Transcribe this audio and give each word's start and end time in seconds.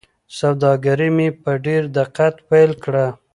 سوداګري 0.39 1.09
مې 1.15 1.27
په 1.41 1.51
ډېر 1.65 1.83
دقت 1.97 2.35
پیل 2.49 2.71
کړه. 2.83 3.07